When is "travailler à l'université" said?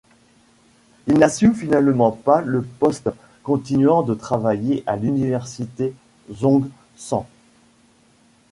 4.15-5.93